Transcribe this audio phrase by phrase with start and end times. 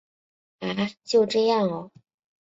[0.61, 0.71] 啊！
[1.05, 1.91] 就这样喔